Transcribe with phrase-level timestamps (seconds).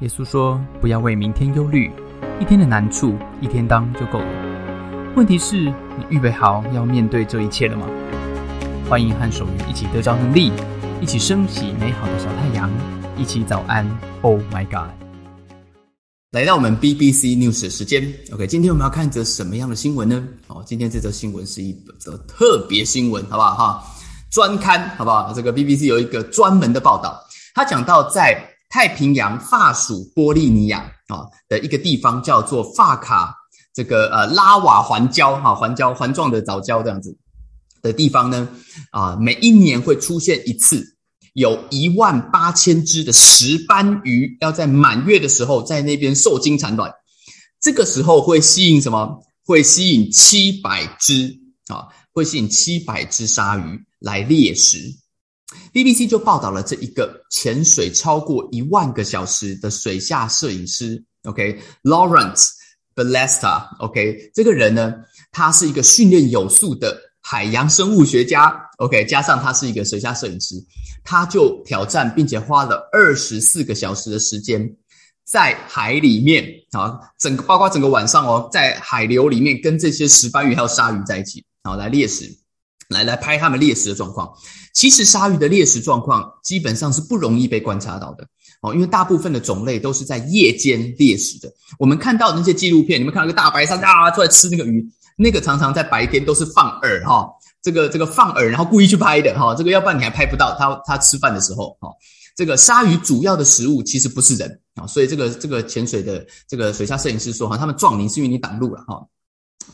[0.00, 1.90] 耶稣说：“不要为明天忧虑，
[2.38, 4.26] 一天的难处一天当就够了。
[5.16, 7.84] 问题是，你预备好要面对这一切了吗？”
[8.88, 10.52] 欢迎和守愚一起得着能力，
[11.00, 12.70] 一起升起美好的小太阳，
[13.16, 13.84] 一起早安。
[14.22, 14.88] Oh my God！
[16.30, 20.24] 来到我们 BBC News 的时间，OK，今天我们要看一则什么样的新闻呢？
[20.46, 23.54] 哦，今天这则新闻是一则特别新闻，好不好？
[23.56, 23.84] 哈，
[24.30, 25.32] 专刊，好不好？
[25.34, 27.20] 这个 BBC 有一个专门的报道，
[27.52, 28.47] 他讲到在。
[28.68, 33.34] 太平洋法属波利尼亚啊的一个地方叫做法卡
[33.74, 37.16] 这个呃拉瓦环礁哈环礁环状的藻礁这样子
[37.80, 38.48] 的地方呢
[38.90, 40.96] 啊每一年会出现一次，
[41.32, 46.92] 有一万八千只的石斑鱼要在满月的时候在那边受精产卵，
[47.60, 49.22] 这个时候会吸引什么？
[49.46, 51.38] 会吸引七百只
[51.68, 54.94] 啊，会吸引七百只鲨鱼来猎食。
[55.72, 62.50] BBC 就报道了这一个潜水超过一万个小时的水下摄影师，OK，Lawrence
[62.94, 64.94] Balesta，OK，这个人呢，
[65.32, 70.54] 他是一个训练有素的海洋生物学家，OK，加上他是一个水下摄影师，
[71.04, 74.76] 他就挑战并且花了二十四个小时的时间，
[75.24, 82.24] 在海里面啊，整个包括整个晚上哦，在海流里面跟这些石斑鱼还有鲨鱼在一起，然后来猎食。
[82.88, 84.32] 来来拍他们猎食的状况，
[84.72, 88.26] 其实鲨鱼的猎食状况基本上是不容易被观察到的
[88.62, 91.52] 哦，因为大部分的种类都是在夜间猎食的。
[91.78, 94.84] 我们看到那些纪录片，你们看到个大白鲨啊出来吃那个鱼，
[95.16, 97.28] 那个常常在白天都是放饵哈，
[97.62, 101.88] 这个这个放饵，然后故意去拍的哈，这个要不然你还拍不到它它吃饭的时候哈。
[102.34, 109.04] 这个鲨鱼主要的食物其实不是人啊，所以这个这个潜水的这个水下摄影师说哈，他们撞你是因为你挡路了哈。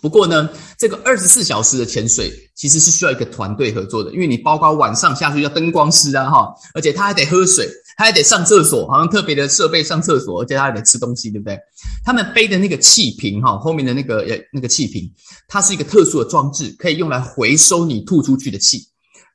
[0.01, 11.59] 不过呢，这个二十四小时的潜水其实是需要一个团队合作的，因为你包括晚上下去要灯光师啊，哈，而且他还得喝水，他还得上厕所，好像特别的设备上厕所，而且他还得吃东西，对不对？
[12.05, 15.11] 他们背的那个气瓶，哈，后面的那个呃那个气瓶，
[15.49, 18.87] 它是一个特殊的装置，可以用来回收你吐出去的气，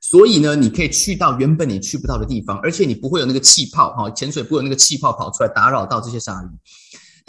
[0.02, 6.48] 所以呢，你可以去到原本你去不到的地方，而且你不会有那个气泡，哈，潜水不会有那个气泡跑出来打扰到这些鲨鱼。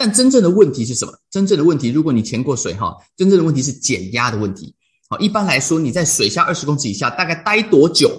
[0.01, 1.13] 但真正的问题是什么？
[1.29, 4.73] 真正的问题，如果你潜过水哈，真正的问题是减压的问题。
[5.07, 8.09] 好，一般来说，你在水下二十公尺以下，大概待多久，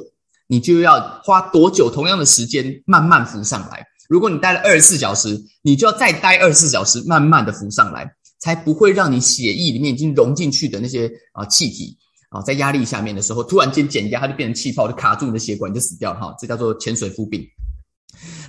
[0.46, 3.84] 你就要花多久同样的时间慢慢浮上来。
[4.08, 11.98] 如果你待了二十四小时，你就要再待二十四小时，慢慢的浮上来，才不会让你血液里面已经融进去的那些啊气体
[12.30, 16.32] 啊，在压力下面的时候，突然间减压，它就变成气泡，就卡住你的血管，就死掉了哈。
[16.38, 17.44] 这叫做潜水浮病。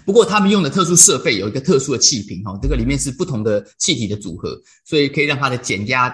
[0.05, 6.13] 不过他们用的特殊设备有一个特殊的气瓶哈，这个里面是不同的气体的组合，所以可以让它的减压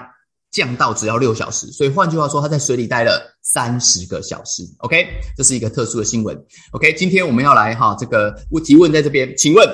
[0.52, 1.68] 降到只要六小时。
[1.68, 4.64] 所以换句话说，他在水里待了三十个小时。
[4.80, 5.08] OK，
[5.38, 6.36] 这是一个特殊的新闻。
[6.72, 9.68] OK，今天我们要来哈这个提问在这边，请问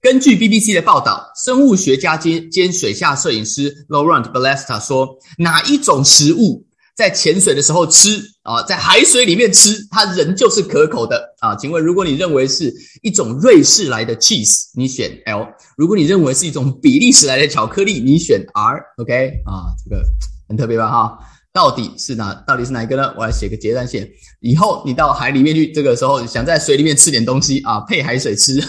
[0.00, 6.66] 根据 BBC 的报道，生物学家兼兼水下摄影师 Laurent Balesta 说，哪一种食物？
[6.94, 11.56] 在潜水的时候吃啊，在海水里面吃，它仍旧是可口的啊。
[11.56, 18.80] 请问，如果你认为是一种瑞士来的 cheese，你选 L；如果你认为是一种比利时来的巧克力，你选 R。
[18.98, 20.04] OK 啊，这个
[20.48, 20.90] 很特别吧？
[20.90, 21.18] 哈，
[21.52, 22.34] 到底是哪？
[22.46, 23.14] 到底是哪一个呢？
[23.16, 24.06] 我来写个结单线。
[24.40, 28.62] 以后你到海里面去，这个时候想在水里面吃点东西啊，配海水吃。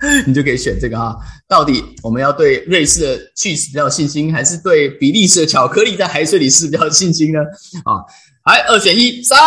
[0.26, 1.16] 你就可以选这个哈，
[1.48, 7.40] 到底我们要对瑞士的 cheese 比较有信心，还是对比利时的巧克力在海水里是比较有信心呢？
[7.84, 8.04] 啊，
[8.44, 9.38] 来二选一，三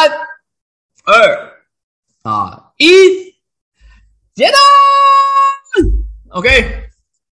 [1.05, 1.61] 二
[2.23, 2.87] 啊一，
[4.35, 4.53] 接单
[6.29, 6.89] ，OK，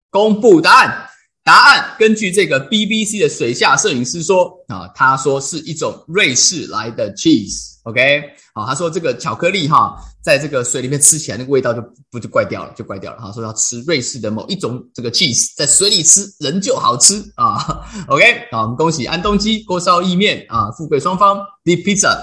[0.10, 1.06] 公布答案。
[1.42, 8.22] 答案根据这个 BBC 的水下摄影师说啊，他说是一种瑞士来的 cheese，OK，
[8.54, 11.82] 好，他说这个巧克力哈，在这个水里面吃起来那个味道就
[12.12, 13.32] 不就怪掉了，就怪掉了哈。
[13.32, 22.18] 说要吃瑞士的某一种这个 cheese，在水里吃仍旧好吃啊， OK，好，我们恭喜安东鸡锅烧意面啊，富贵双方 deep pizza。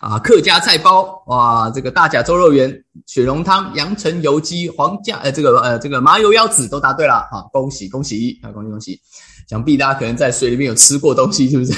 [0.00, 2.74] 啊，客家菜包哇，这个大甲粥肉圆、
[3.06, 8.98] 雪蓉汤、阳澄油鸡、黄家呃，这个呃，这个麻油腰子都答对了，好，恭喜恭喜啊，恭喜恭喜！
[9.46, 11.74] 想必大家可能在水里面有吃过东西，是不是？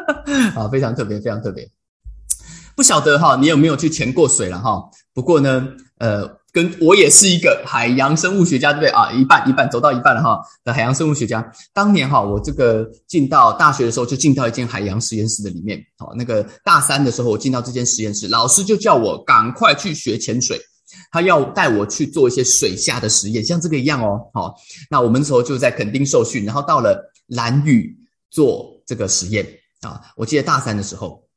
[0.56, 1.68] 啊，非常特别，非常特别。
[2.78, 4.80] 不晓得哈，你有没有去潜过水了哈？
[5.12, 5.66] 不过呢，
[5.98, 6.38] 呃。
[6.50, 9.12] 跟我也是一个海洋生物学家，对不对啊？
[9.12, 10.40] 一半一半走到一半了哈。
[10.64, 11.44] 的海洋生物学家，
[11.74, 15.78] 当年哈，我这个进到大学的时候，就进到一间海洋实验室的里面。
[15.98, 20.58] 好，那个大三的时候，我进到这间实验室，老师就叫我赶快去学潜水，
[21.12, 24.18] 他要带我去做一些水下的实验，像这个一样哦。
[24.32, 24.54] 好，
[24.90, 27.94] 那我们时候就在垦丁受训，然后到了蓝屿
[28.30, 29.46] 做这个实验
[29.82, 30.00] 啊。
[30.16, 31.27] 我记得大三的时候。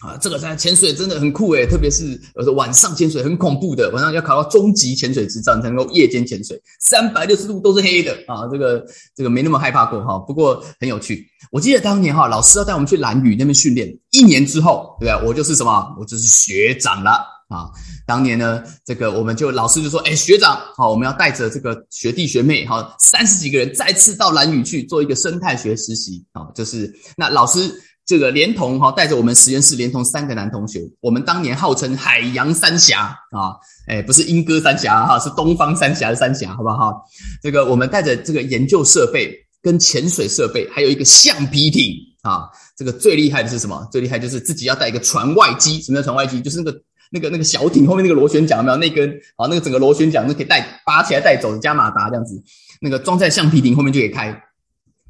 [0.00, 8.86] 啊，这个在潜水真的很酷诶，特别是有时候晚上潜水很恐怖的，晚上要考到中级潜水执照才能够夜间潜水，三百六十度都是黑的啊，这个
[9.16, 11.26] 这个没那么害怕过哈，不过很有趣。
[11.50, 15.28] 我记得当年哈，老师要带我们去蓝屿那边训练，一年之后，对不对？
[15.28, 15.96] 我就是什么？
[15.98, 17.10] 我就是学长了
[17.48, 17.66] 啊。
[18.06, 27.82] 当年呢，这个我们就老师就说，哎，学长，好，我们要带着这个学弟学妹，哈，三十几个人再次到蓝屿去做一个生态学实习啊，就是那老师。
[28.08, 33.52] 这个连同哈带着我们实验室连同三个男同学，我们当年号称海洋三峡啊，
[33.86, 37.04] 哎，不是莺歌三峡哈，是东方三峡的三峡，好不好？
[37.42, 43.86] 这个我们带着这个研究设备跟潜水设备，还有一个橡皮艇啊，这个最厉害的是什么？
[43.92, 45.82] 最厉害就是自己要带一个船外机。
[45.82, 46.40] 什么叫船外机？
[46.40, 49.06] 就是那个那个那个小艇后面那个螺旋桨，有没有那根
[49.36, 49.46] 啊？
[49.48, 52.42] 那个整个螺旋桨都可以带拔起来带走，加马达这样子，
[52.80, 54.34] 那个装在橡皮艇后面就可以开。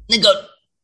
[0.05, 0.27] 那个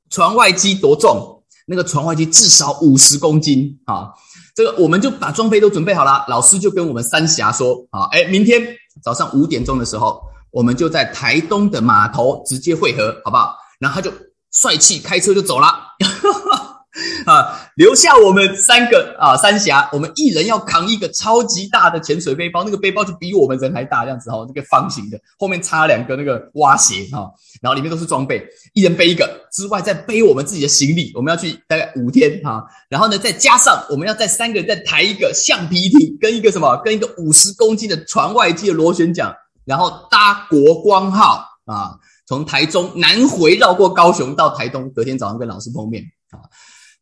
[0.10, 1.35] 船外机多重？
[1.66, 4.10] 那个船外机至少五十公斤啊！
[4.56, 8.62] 这个我们就把装备都准备好了，老师就跟我们三峡说啊，哎，明天
[9.04, 10.22] 早上五点钟的时候，
[10.52, 13.56] 我们就在台东的码头直接汇合，好不好？
[13.80, 14.14] 然后他就
[14.52, 15.68] 帅气开车就走了。
[17.28, 27.30] 啊，留下我们三个啊，三峡，我们一人要扛一个超级大的潜水背包，那个背包就比我们人还大，这样子哈，这个方形的，后面插两个那个蛙鞋哈，
[27.62, 28.42] 然后里面都是装备，
[28.74, 46.02] 一人背一个，之外再背我们自己的行李，我们要去大概五天哈，然后呢再加上我们要在三个人再抬一个橡皮艇，跟一个什么，跟一个五十公斤的船外机的螺旋桨，然后搭国光号啊，从台中南回绕过高雄到台东，隔天早上跟老师碰面
[46.32, 46.40] 啊。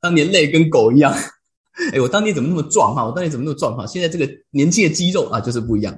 [0.03, 1.13] 当年累跟狗一样，
[1.94, 3.05] 哎，我当年怎么那么壮哈？
[3.05, 3.88] 我当年怎么那么壮哈？
[3.88, 5.97] 现在这个年轻的肌肉啊，就是不一样。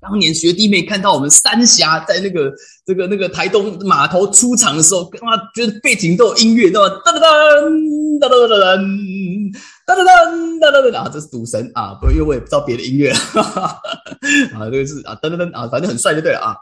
[0.00, 2.52] 当年学弟妹看到我们三峡在那个
[2.86, 6.94] 这个那个台东码头出场的时候，哇，觉得背景都有音乐，对吧？
[7.04, 7.18] 噔噔
[8.20, 8.68] 噔噔噔噔
[9.86, 10.04] 噔噔噔
[10.60, 11.94] 噔噔噔啊，这是赌神啊！
[12.00, 16.54] 不，因为我也不知道别的音乐啊，这个是啊，噔噔噔啊，反正很帅就对了啊。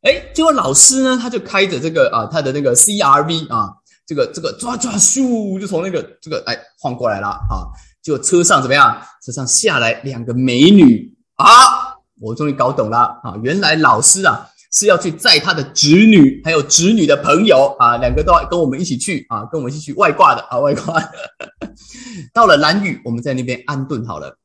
[0.00, 3.68] 哎，结果老师呢，他就开着这个啊，他的那个 CRV 啊。
[4.10, 7.70] 这个这个抓抓咻，就从那个这个哎晃过来了啊！
[8.02, 9.00] 就车上怎么样？
[9.24, 11.94] 车上下来两个美女啊！
[12.20, 13.36] 我终于搞懂了啊！
[13.40, 21.00] 原来老师啊是要去载他的侄女，还有侄女的朋友啊，两个都要跟我们一起去啊，跟我们一起去外挂的啊，外挂。
[22.34, 24.39] 到了蓝屿，我们在那边安顿好了。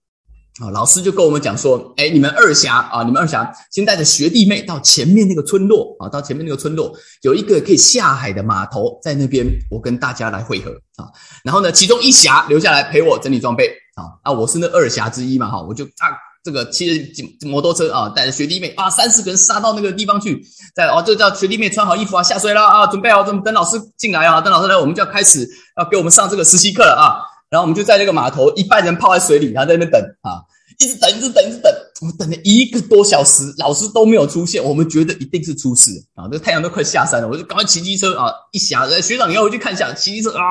[0.62, 6.94] 啊，老师就跟我们讲说，哎，你们二峡啊，你们二峡先带着学弟妹到前面那个村落啊，到前面那个村落
[7.24, 11.12] 有一个可以下海的码头，在那边我跟大家来汇合啊。
[11.44, 20.42] 然后呢，其中一峡留下来陪我整理装备啊啊，我是那二峡之一嘛哈，我就啊这个骑着摩托车啊，带着学弟妹啊，三四个人杀到那个地方去，
[20.74, 25.46] 在哦，就叫学弟妹穿好衣服啊，下水了啊，准备好等等老师进来啊，等老师来，我们就要开始
[25.78, 27.35] 要给我们上这个实习课了啊。
[27.56, 30.44] 然后我们就在这个码头，一半人泡在水里，然后在那边等啊，
[30.78, 31.72] 一直等，一直等，一直等。
[32.02, 34.62] 我们等了一个多小时，老师都没有出现。
[34.62, 36.28] 我们觉得一定是出事啊！
[36.30, 38.30] 这太阳都快下山了，我就赶快骑机车啊！
[38.52, 40.44] 一下，学长你要回去看一下，骑机车啊！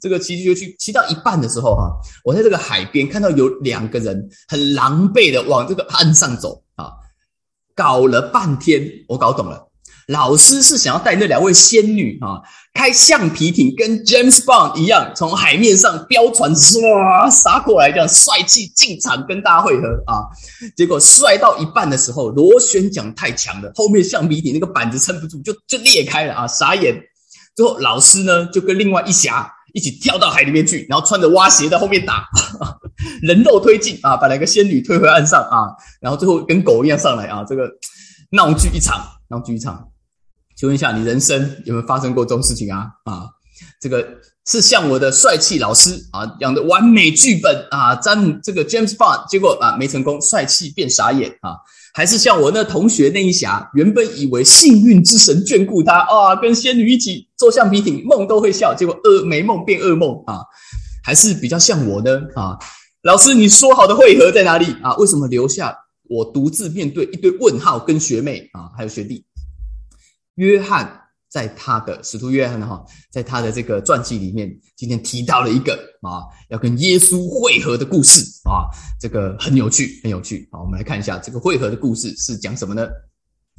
[0.00, 1.92] 这个骑机就去，骑到一半的时候哈，
[2.24, 6.92] 我在这个海边看到有两个人很狼狈的往这个岸上走啊，
[7.76, 9.68] 搞了半天，我搞懂了。
[10.08, 12.40] 老师是想要带那两位仙女啊，
[12.74, 20.26] 开橡皮艇，跟 James Bond 一样，从海面上飙船唰杀过来，这样帅气进场跟大家会合啊。
[20.76, 26.46] 结果帅到一半的时候，螺旋桨太强了，后面橡皮艇那个板子撑不住，就就裂开了啊！
[26.46, 26.94] 傻眼。
[27.54, 32.26] 最后老师呢，就跟另外一侠一起跳到海里面去，然后穿着蛙鞋在后面打，
[33.22, 35.68] 人肉推进啊，把两个仙女推回岸上啊，
[36.00, 37.70] 然后最后跟狗一样上来啊，这个
[38.30, 39.88] 闹剧一场，闹剧一场。
[40.56, 42.86] 请问一下，你人生有没有发生过这种事情啊？
[43.04, 43.26] 啊，
[43.80, 44.06] 这个
[44.46, 51.56] 是像我的帅气老师啊养的完美剧本啊，詹姆这个 James Bond，结果啊没成功，帅气变傻眼啊？
[51.94, 60.40] 还是像我那同学那一侠，原本以为幸运之神眷顾他啊，跟仙女一起坐橡皮艇，梦都会笑，结果噩美梦变噩梦啊？
[61.04, 62.20] 还是比较像我呢？
[62.34, 62.56] 啊，
[63.02, 64.94] 老师，你说好的汇合在哪里啊？
[64.96, 65.76] 为什么留下
[66.08, 69.24] 我独自面对一堆问号跟学妹啊，还有学弟？
[70.36, 78.68] 约翰在他的使徒约翰哈，在他的这个传记里面，今天提到了一个啊，要跟耶稣会合的故事啊，
[79.00, 80.48] 这个很有趣，很有趣。
[80.52, 82.86] 好，我们来看一下这个会合的故事是讲什么呢？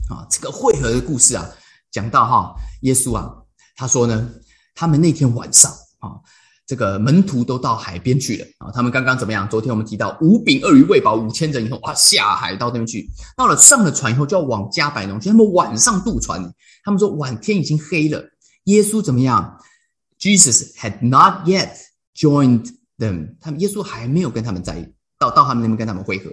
[0.09, 1.49] 啊，这个会合的故事啊，
[1.91, 3.31] 讲到哈，耶稣啊，
[3.75, 4.29] 他说呢，
[4.75, 6.19] 他们那天晚上啊。
[6.65, 8.71] 这个门徒都到海边去了啊！
[8.73, 9.47] 他们刚刚怎么样？
[9.49, 13.05] 昨天我们提到五饼二鱼喂饱五千人以后，哇，下海到那边去。
[13.35, 15.29] 到了上了船以后，就要往加百农去。
[15.29, 16.41] 他们晚上渡船，
[16.85, 18.23] 他们说晚天已经黑了。
[18.65, 19.59] 耶稣怎么样
[20.19, 21.71] ？Jesus had not yet
[22.15, 24.89] joined them，他们耶稣还没有跟他们在
[25.19, 26.31] 到到他们那边跟他们会合。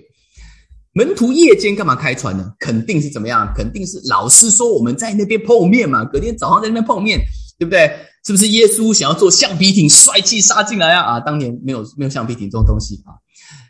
[0.92, 2.52] 门徒夜间干嘛开船呢？
[2.60, 3.52] 肯定是怎么样？
[3.54, 7.20] 肯定是老师说我们在那边碰面嘛，隔天早上在那边碰面，
[7.58, 7.96] 对不对？
[8.24, 11.14] 是不是耶稣想要坐橡皮艇帅气杀进来啊？
[11.14, 13.16] 啊，当年没有没有橡皮艇这种东西啊。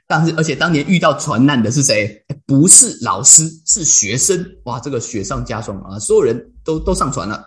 [0.07, 2.25] 但是而且当年遇到船难的是谁？
[2.45, 4.45] 不是老师，是学生。
[4.65, 5.99] 哇，这个雪上加霜啊！
[6.01, 7.45] 所有人都都上船了，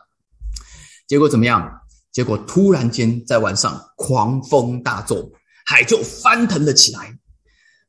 [1.05, 1.69] 结果怎么样？
[2.13, 5.29] 结果突然间在晚上狂风大作，
[5.65, 7.13] 海就翻腾了起来。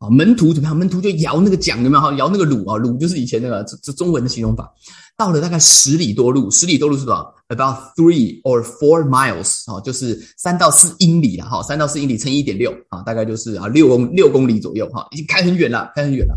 [0.05, 0.77] 啊，门徒怎么样？
[0.77, 2.01] 门徒就摇那个桨，有没有？
[2.01, 4.71] 哈，摇那个橹啊，橹就是以前那个这这中文的形容法。
[5.17, 16.35] 到了大概十里多路，十里多路是多少？About three or four miles，啊，就是三到四英里了，哈，三到四英里乘一点六，啊，大概就是啊六公六公里左右，哈，已经开很远了，开很远了，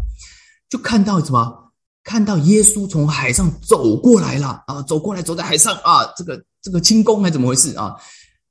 [0.69, 1.51] 就看到什么？
[2.03, 7.95] 看到耶稣从海上走过来了，啊，走过来，走在海上，啊，这个这个轻功还怎么回事啊？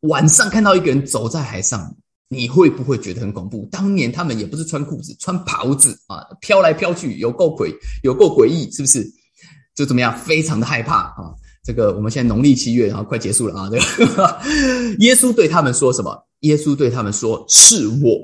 [0.01, 1.95] 晚上看到一个人走在海上。
[2.28, 3.68] 你会不会觉得很恐怖？
[3.71, 9.06] 当年他们也不是穿裤子，穿袍子啊，飘来飘去，有够诡，有够诡异，是不是？
[9.75, 11.35] 就怎么样，非常的害怕啊！
[11.62, 13.71] 这个我们现在农历七月，然后快结束了啊！
[13.71, 14.40] 这个
[15.00, 16.26] 耶稣对他们说什么？
[16.40, 18.18] 耶稣对他们说：“是我，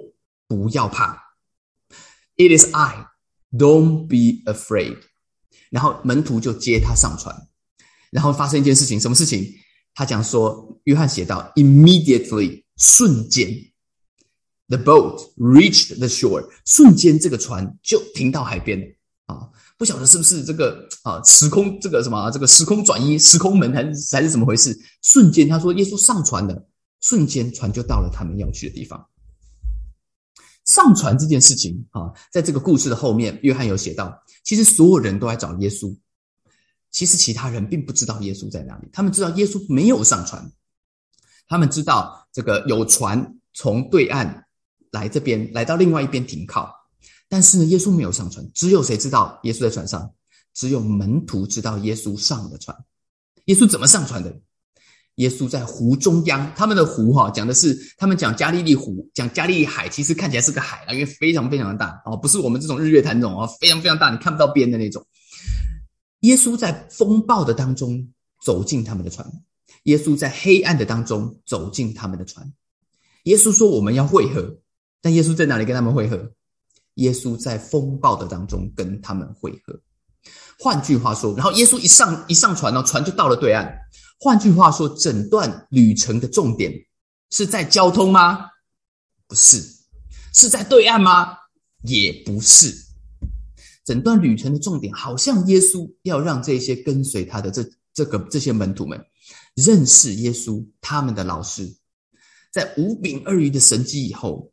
[0.49, 1.16] 不要怕。
[2.37, 3.06] ”It is I,
[3.52, 4.97] don't be afraid。
[5.71, 7.35] 然后门徒就接他上船，
[8.11, 9.47] 然后发生一件事情，什么事情？
[9.94, 13.49] 他讲说，约翰写到，immediately，瞬间。
[14.73, 18.87] The boat reached the shore，瞬间这个船就停到海边了
[19.26, 19.50] 啊！
[19.76, 24.75] 不晓得是不是这个啊时空这个什么这个时空转移时空门还是还是怎么回事？
[25.02, 26.67] 瞬间他说耶稣上船了，
[27.00, 29.07] 瞬间船就到了他们要去的地方。
[30.64, 35.95] 上船这件事情啊，在这个故事的后面，约翰有写到，其实所有人都来找耶稣，
[36.91, 40.50] 其实其他人并不知道耶稣在哪里，他们知道耶稣没有上船，
[41.47, 44.42] 他们知道这个有船从对岸。
[44.93, 46.73] 来这边，来到另外一边停靠，
[47.29, 48.49] 但是呢，耶稣没有上船。
[48.55, 50.09] 只有谁知道耶稣在船上？
[50.55, 52.77] 只有门徒知道耶稣上了船。
[53.47, 54.39] 耶稣怎么上船的？
[55.17, 65.05] 耶稣在湖中央，他们的湖哈，讲的是他们讲加利利湖，讲加利利海，其实看起来是个海啊，因为非常非常的大哦，不是我们这种日月潭这种啊，非常非常大，你看不到边的那种。
[66.21, 68.09] 耶稣在风暴的当中
[68.43, 69.27] 走进他们的船，
[69.85, 72.53] 耶稣在黑暗的当中走进他们的船。
[73.25, 74.59] 耶稣说：“我们要汇合。”
[75.02, 76.32] 但耶稣在哪里跟他们会合？
[76.97, 79.80] 耶稣在风暴的当中跟他们会合。
[80.59, 83.76] 换句话说，然后耶稣一上一上船呢，船就到了对岸。
[84.21, 86.73] 换句话说，整段旅程的重点
[87.30, 88.50] 是在交通吗？
[89.26, 89.61] 不是，
[90.35, 91.37] 是在对岸吗？
[91.82, 92.73] 也不是。
[93.85, 99.02] 整段旅程的重点，好像耶稣要让这些跟随他的这这个这些门徒们
[99.56, 101.75] 认识耶稣，他们的老师，
[102.52, 104.51] 在五饼二鱼的神迹以后。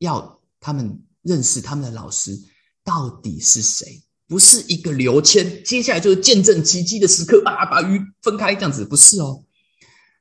[0.00, 2.36] 要他们认识他们的老师
[2.84, 4.02] 到底是谁？
[4.26, 7.66] 不是一个刘谦，接下来就是见证奇迹的时刻啊！
[7.66, 9.44] 把鱼分开这样子，不是哦。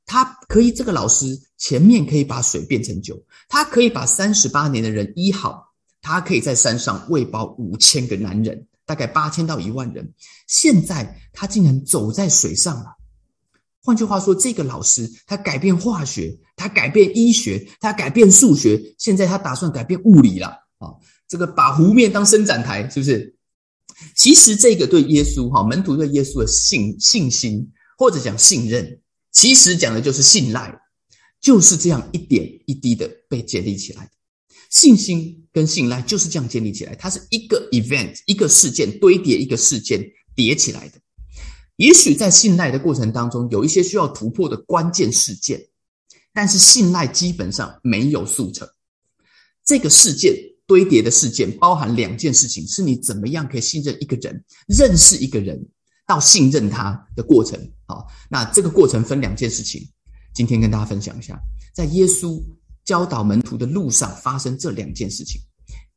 [0.05, 10.11] 他可以，这个老师前面可以把水变成酒，他可以把三十八年的人医好，他可以在山上喂饱五千个男人，大概八千到一万人。
[10.47, 12.98] 现在他竟然走在水上了。
[13.81, 20.91] 换句话说，这个老师他改变化学，他改变医学，他改变数学，现在他打算改变物理了啊！
[21.27, 23.35] 这个把湖面当伸展台，是不是？
[24.15, 30.73] 其实这个对耶稣哈门徒对耶稣的信信心或者讲信任，其实讲的就是信赖，
[31.41, 34.11] 就是这样一点一滴的被建立起来的。
[34.69, 40.03] 信心跟信赖就是这样建立起来，它是一个 event 一个事件堆叠一个事件
[40.35, 40.99] 叠起来的。
[41.79, 45.65] 也许在信赖的过程当中，有一些需要突破的关键事件，
[46.33, 48.67] 但是信赖基本上没有速成。
[49.63, 50.35] 这个事件
[50.67, 55.57] 堆叠的事件包含两件事情：是你怎么样可以信任一个人，认识一个人，
[56.05, 57.57] 到信任他的过程。
[57.87, 59.81] 好，那这个过程分两件事情，
[60.33, 61.39] 今天跟大家分享一下，
[61.73, 62.43] 在耶稣
[62.83, 65.39] 教导门徒的路上发生这两件事情。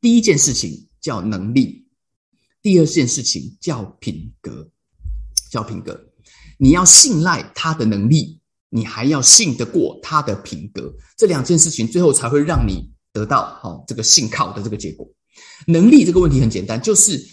[0.01, 1.85] 第一件事情叫能力，
[2.63, 4.71] 第二件事情叫品格。
[5.53, 6.01] 叫品格，
[6.57, 8.41] 你要信赖他的能力，
[8.71, 15.07] 你还要信得过他的品格，这两件事情最后才会让你得到好这个信靠的这个结果。
[15.67, 17.27] 能力这个问题很简单，就是比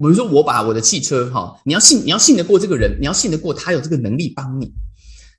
[0.00, 4.74] 如说我把我的汽车哈，你要信你要信得过这个人，你要信得过他有这个能力帮你，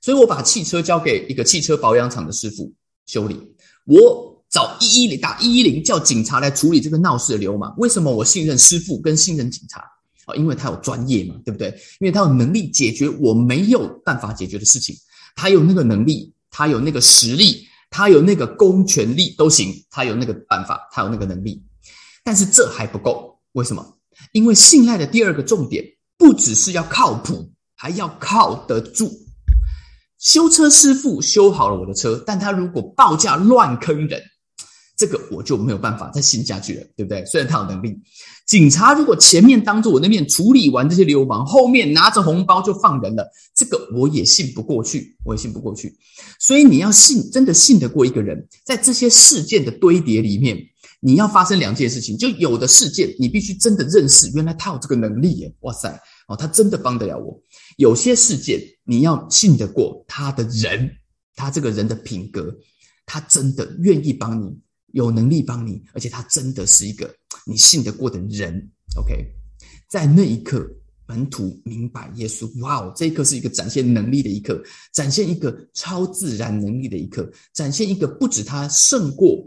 [0.00, 2.72] 所以我把汽车交给一个汽车保养厂的师傅
[3.04, 3.38] 修理，
[3.84, 7.74] 我找一一零打一一零叫警察来处理这个闹事的流氓。
[7.76, 9.84] 为什么我信任师傅跟信任警察？
[10.26, 11.68] 啊，因为他有专业嘛，对不对？
[12.00, 14.94] 因为他有能力解决我没有办法解决的事情，
[15.34, 21.62] 他有那个能力，他有那个实力，他有那个公权力都行，他有那个办法，他有那个能力。
[22.24, 23.98] 但是这还不够，为什么？
[24.32, 25.84] 因为信赖的第二个重点，
[26.16, 29.10] 不只是要靠谱，还要靠得住。
[30.18, 34.22] 修车师傅修好了我的车，但他如果报价乱坑人，
[35.02, 37.24] 这个我就没有办法再信下去了，对不对？
[37.24, 37.98] 虽然他有能力，
[38.46, 45.92] 警察如果前面当着我的面处理完这些流氓，后面拿着红包就放人了，这个我也信不过去，我也信不过去。
[46.38, 50.56] 所以你要信，真的信得过一个人，在这些事件的堆叠里面。
[51.04, 55.52] 你要发生两件事情，就有的事件，你必须真的认识，原来他有这个能力耶！
[55.62, 55.90] 哇塞，
[56.28, 57.36] 哦，他真的帮得了我。
[57.76, 60.88] 有些事件，你要信得过他的人，
[61.34, 62.54] 他这个人的品格，
[63.04, 64.56] 他真的愿意帮你，
[64.92, 68.70] 有能力帮你，而且他真的是一个你信得过的人。
[68.96, 69.26] OK，
[69.88, 70.66] 在那一刻，
[71.06, 79.42] 门徒明白耶稣，哇哦，这一刻是一个展现能力的一刻，展现一个超自然能力的一刻，展现一个不止他胜过。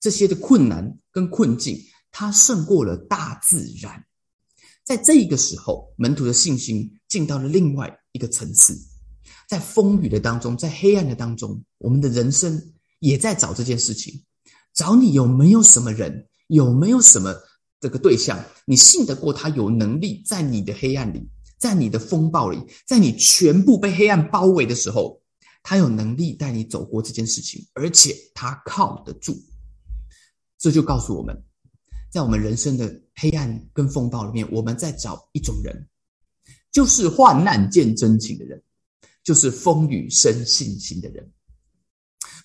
[0.00, 4.04] 这些的困难跟困境，他胜过了大自然。
[4.84, 8.76] 在这一个时候，门徒的信心进到了另外一个层次。
[9.48, 12.60] 在风雨的当中，在黑暗的当中，我们的人生
[12.98, 14.20] 也在找这件事情：
[14.74, 17.34] 找你有没有什么人，有没有什么
[17.80, 25.20] 这个对象，你信得过他有能力，在你的黑暗里，在你的风暴里，在你全部被黑暗包围的时候，
[25.62, 29.36] 他有能力带你走过这件事情，而且他靠得住。
[30.58, 31.36] 这就告诉我们，
[32.10, 35.88] 在我们人生的黑暗跟风暴里面，我们在找一种人，
[36.70, 38.62] 就是患难见真情的人，
[39.24, 41.30] 就是风雨生信心的人。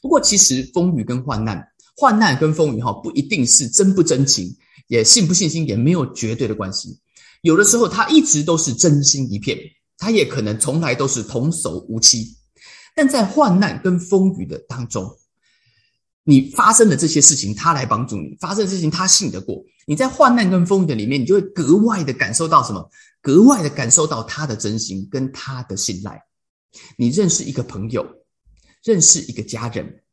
[0.02, 1.68] 不过，其实风雨跟患难，
[1.98, 4.56] 患难跟风雨哈，不一定是真不真情，
[4.88, 7.00] 也信不信心也没有绝对的关系。
[7.42, 9.58] 有的时候，他一直都是真心一片，
[9.98, 12.38] 他也可能从来都是童叟无欺。
[12.96, 15.18] 但在患难跟风雨的当中，
[16.24, 19.64] 你发生的这些事情，他来帮助你；发生的事情，他信得过。
[19.88, 22.90] 你在患难跟风雨的里面，你就会格外的感受到什么？
[23.22, 26.22] 格外的感受到他的真心跟他的信赖。
[26.96, 28.06] 你认识一个朋友，
[28.84, 30.04] 认识一个家人，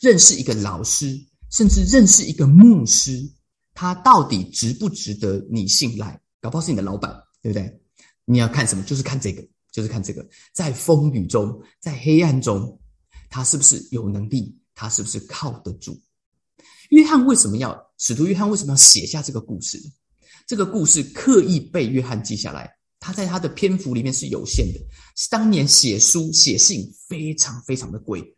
[0.00, 1.18] 认识一个老师，
[1.54, 3.30] 甚至认识一个牧师，
[3.74, 6.20] 他到底值不值得你信赖？
[6.40, 7.80] 搞不好是你的老板，对不对？
[8.24, 8.82] 你要看什么？
[8.82, 9.40] 就是看这个，
[9.70, 10.28] 就是看这个。
[10.52, 12.76] 在风雨中，在黑暗中，
[13.30, 14.58] 他是不是有能力？
[14.74, 15.96] 他是不是靠得住？
[16.90, 19.80] 约翰为什么要使徒约翰为什么要写下这个故事？
[20.48, 22.68] 这个故事刻意被约翰记下来。
[22.98, 24.80] 他在他的篇幅里面是有限的。
[25.30, 28.36] 当年写书写信非常非常的贵，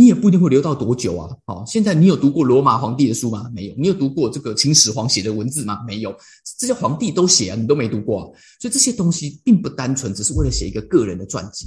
[0.00, 1.28] 你也不一定会留到多久啊。
[1.44, 3.50] 哦，现在你有读过罗马皇帝的书吗？
[3.54, 3.74] 没有。
[3.76, 5.84] 你有读过这个秦始皇写的文字吗？
[5.86, 6.16] 没有。
[6.58, 8.34] 这些皇帝都写啊，你都没读过。
[8.58, 11.66] 所以这些东西并不单纯只是为了写一个个人的传记。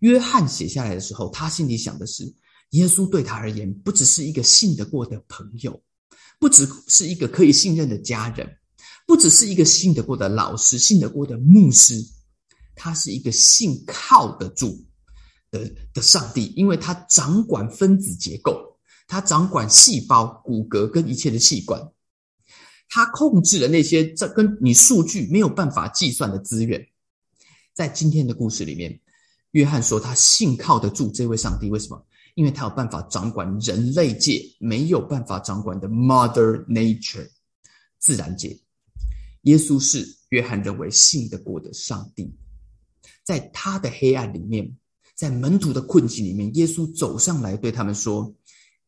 [0.00, 2.34] 约翰写下来的时候，他心里想的是。
[2.70, 5.80] 耶稣对他而言，不只是一个信得过的朋友，
[6.40, 8.48] 不只是一个可以信任的家人，
[9.06, 12.04] 不只是一个信得过的老师、信得过的牧师，
[12.74, 14.84] 他是一个信靠得住
[15.50, 21.80] 的的上帝，因为他掌管分子结构，他掌管细胞、骨骼跟一切的器官，
[22.88, 26.86] 他控制了那些这跟你数据没有办法计算的资源。
[27.72, 29.00] 在今天的故事里面，
[29.52, 32.06] 约翰说他信靠得住这位上帝，为什么？
[32.34, 37.28] 因为他有办法掌管人类界没有办法掌管的 Mother Nature
[37.98, 38.60] 自然界。
[39.42, 42.32] 耶稣是约翰认为信得过的上帝，
[43.24, 44.76] 在他的黑暗里面，
[45.20, 48.34] 在门徒的困境里面，耶稣走上来对他们说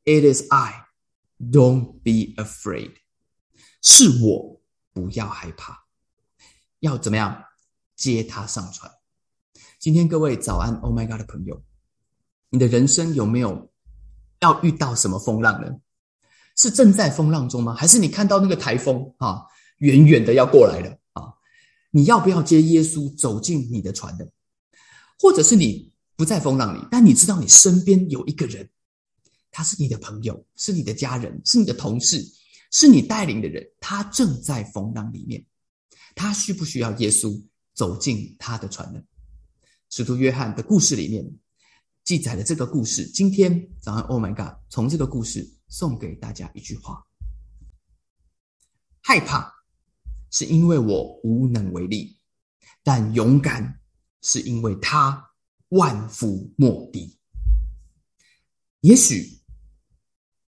[0.06, 0.86] ：“It is I,
[1.38, 2.94] don't be afraid。”
[3.82, 4.58] 是我，
[4.94, 5.84] 不要害怕。
[6.80, 7.44] 要怎么样
[7.94, 8.90] 接他上船？
[9.78, 11.62] 今天各位早安，Oh my God 的朋友。
[12.48, 13.70] 你的人生有没有
[14.40, 15.68] 要遇到什么风浪呢？
[16.56, 17.74] 是正在风浪中吗？
[17.74, 19.42] 还是你看到那个台风啊，
[19.80, 21.34] 远远的要过来了啊？
[21.90, 24.32] 你要不要接耶稣走进你的船的？
[25.18, 25.91] 或者是你
[26.22, 28.70] 不在风浪里，但你知道你身边有一个人，
[29.50, 32.24] 他是你的朋友，是你的家人，是你的同事，
[32.70, 35.44] 是你带领的人，他正在风浪里面，
[36.14, 37.42] 他需不需要耶稣
[37.74, 39.02] 走进他的船呢？
[39.90, 41.28] 使徒约翰的故事里面。
[42.04, 43.04] 记载了这个故事。
[43.06, 44.56] 今天早上，Oh my God！
[44.68, 47.04] 从这个故事送给大家一句话：
[49.00, 49.52] 害怕
[50.30, 52.16] 是因为我无能为力，
[52.85, 53.80] 但勇敢
[54.20, 55.31] 是因为他
[55.72, 57.18] 万夫莫敌。
[58.80, 59.40] 也许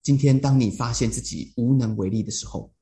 [0.04, 2.73] 今天当你发现自己无能为力的时候，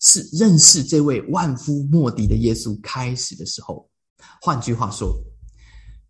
[0.00, 3.90] 是认识这位万夫莫敌的耶稣开始的时候。
[4.40, 5.18] 换句话说。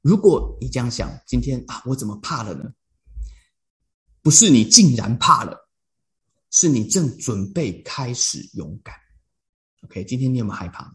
[0.02, 2.70] 如果你这样想，今天啊，我怎么怕了呢？
[4.20, 5.56] 不是你竟然怕了，
[6.50, 8.94] 是你正准备开始勇敢。
[9.84, 10.92] OK，今天你有没有害怕？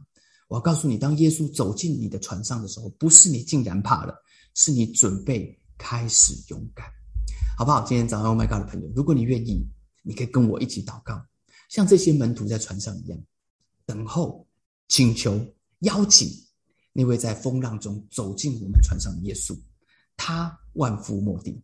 [0.47, 4.13] 我要告诉你，当耶稣走进你的船上的时候，不是你竟然怕了，
[4.55, 6.85] 是你准备开始勇敢，
[7.57, 7.85] 好不好？
[7.85, 9.65] 今天早上，Oh my God 的朋友，如果你愿意，
[10.01, 11.25] 你可以跟我一起祷告，
[11.69, 13.19] 像这些门徒在船上一样，
[13.85, 14.45] 等候、
[14.87, 15.39] 请求、
[15.79, 16.29] 邀请
[16.91, 19.57] 那位在风浪中走进我们船上的耶稣，
[20.17, 21.61] 他万夫莫敌，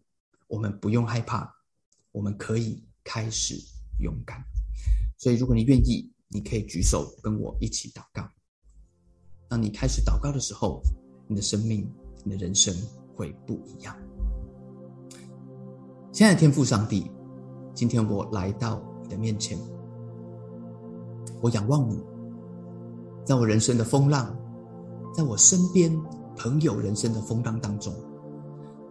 [0.47, 1.53] 我们不用害怕，
[2.11, 3.55] 我们可以开始
[3.99, 4.43] 勇敢。
[5.17, 8.29] 所以，如果你愿意，你可以举手跟我一起祷告。
[9.47, 10.81] 当你开始祷告的时候，
[11.27, 11.89] 你的生命、
[12.25, 12.75] 你的人生
[13.15, 13.95] 会不一样。
[16.11, 17.11] 亲爱的天父上帝，
[17.75, 19.55] 今天我来到你的面前，
[21.39, 22.03] 我仰望你，
[23.23, 24.35] 在我人生的风浪，
[25.13, 25.95] 在我身边
[26.35, 27.93] 朋友人生的风浪当中，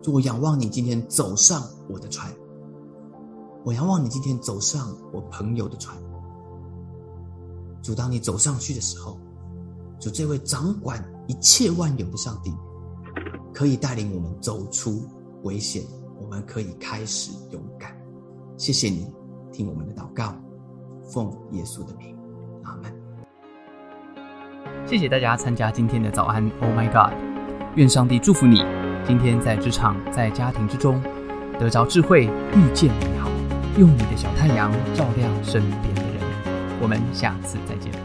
[0.00, 2.32] 就我仰望你今天走上我的船，
[3.64, 5.96] 我仰望你今天走上我朋友的船。
[7.82, 9.18] 主，当你走上去的时候。
[10.00, 12.52] 主这位掌管一切万有的上帝，
[13.54, 15.08] 可以带领我们走出
[15.44, 15.84] 危险，
[16.20, 17.96] 我们可以开始勇敢。
[18.56, 19.06] 谢谢你
[19.52, 20.34] 听我们的祷告，
[21.12, 22.16] 奉耶稣的名，
[22.64, 22.92] 阿门。
[24.84, 27.16] 谢谢大家参加今天的早安，Oh my God！
[27.76, 28.64] 愿上帝祝福你，
[29.06, 31.00] 今天在职场、在家庭之中
[31.58, 33.30] 得着智慧，遇见美好，
[33.78, 36.20] 用你的小太阳照亮身边的人。
[36.82, 38.03] 我们下次再见。